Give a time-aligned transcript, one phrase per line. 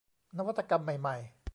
[0.37, 1.17] นวัตกรรมใหม่ใหม่